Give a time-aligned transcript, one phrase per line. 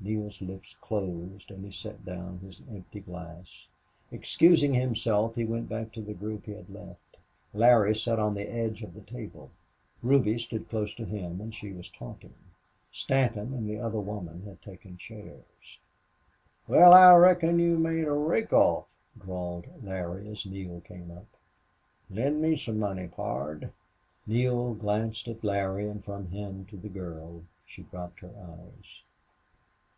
[0.00, 3.66] Neale's lips closed and he set down his empty glass.
[4.12, 7.16] Excusing himself, he went back to the group he had left.
[7.52, 9.50] Larry sat on the edge of the table;
[10.00, 12.32] Ruby stood close to him and she was talking;
[12.92, 15.78] Stanton and the other woman had taken chairs.
[16.68, 18.86] "Wal, I reckon you made a rake off,"
[19.18, 21.26] drawled Larry, as Neale came up.
[22.08, 23.72] "Lend me some money, pard."
[24.28, 27.42] Neale glanced at Larry and from him to the girl.
[27.66, 29.02] She dropped her eyes.